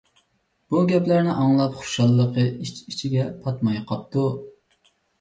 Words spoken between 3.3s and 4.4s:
پاتماي قاپتۇ.